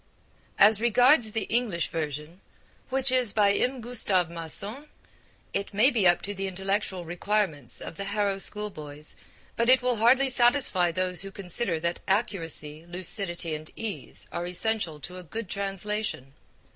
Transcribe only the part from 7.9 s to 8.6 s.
the Harrow